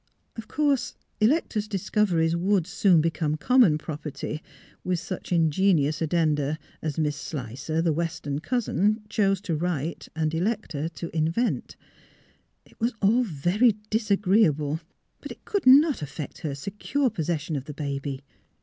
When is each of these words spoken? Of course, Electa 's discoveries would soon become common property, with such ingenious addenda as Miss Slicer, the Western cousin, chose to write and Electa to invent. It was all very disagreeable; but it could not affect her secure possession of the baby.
Of 0.35 0.47
course, 0.47 0.95
Electa 1.19 1.61
's 1.61 1.67
discoveries 1.67 2.35
would 2.35 2.65
soon 2.65 3.01
become 3.01 3.37
common 3.37 3.77
property, 3.77 4.41
with 4.83 4.99
such 4.99 5.31
ingenious 5.31 6.01
addenda 6.01 6.57
as 6.81 6.97
Miss 6.97 7.15
Slicer, 7.15 7.83
the 7.83 7.93
Western 7.93 8.39
cousin, 8.39 9.03
chose 9.09 9.39
to 9.41 9.55
write 9.55 10.07
and 10.15 10.33
Electa 10.33 10.89
to 10.89 11.15
invent. 11.15 11.75
It 12.65 12.79
was 12.79 12.95
all 12.99 13.21
very 13.21 13.75
disagreeable; 13.91 14.79
but 15.21 15.31
it 15.31 15.45
could 15.45 15.67
not 15.67 16.01
affect 16.01 16.39
her 16.39 16.55
secure 16.55 17.11
possession 17.11 17.55
of 17.55 17.65
the 17.65 17.73
baby. 17.75 18.23